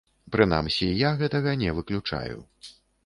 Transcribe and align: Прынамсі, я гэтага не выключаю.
Прынамсі, 0.35 0.87
я 1.07 1.11
гэтага 1.19 1.53
не 1.65 1.75
выключаю. 1.81 2.37